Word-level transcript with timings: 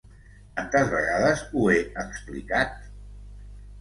Tantes 0.59 0.87
vegades 0.93 1.45
ho 1.53 1.67
he 1.73 1.77
explicat? 2.07 2.77